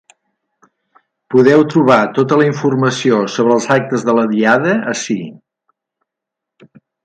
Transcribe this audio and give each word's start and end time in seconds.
Podeu 1.35 1.65
trobar 1.73 1.97
tota 2.15 2.39
la 2.41 2.47
informació 2.49 3.21
sobre 3.35 3.55
els 3.59 3.69
actes 3.77 4.09
de 4.11 4.19
la 4.21 4.27
Diada 4.35 4.75
ací. 4.97 5.19